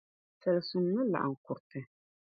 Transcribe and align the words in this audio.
Sala 0.41 0.61
suŋ 0.67 0.85
ni 0.93 1.03
laɣim 1.11 1.35
kuriti. 1.45 1.81